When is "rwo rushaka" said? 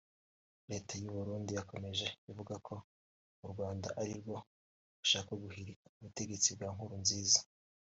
4.21-5.31